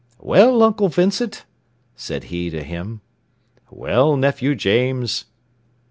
[0.19, 1.45] "Well, Uncle Vincent,"
[1.95, 3.01] said he to him.
[3.69, 5.25] "Well, Nephew James?"